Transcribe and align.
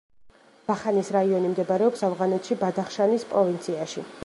ვახანის 0.69 1.11
რაიონი 1.15 1.51
მდებარეობს 1.51 2.03
ავღანეთში 2.09 2.59
ბადახშანის 2.65 3.29
პროვინციაში. 3.35 4.11